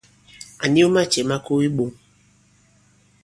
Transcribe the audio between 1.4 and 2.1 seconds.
ko i iɓoŋ.